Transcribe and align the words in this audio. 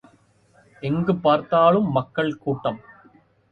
எங்குப் 0.81 1.21
பார்த்தாலும் 1.21 1.91
மக்கள் 1.91 2.37
கூட்டம். 2.37 2.79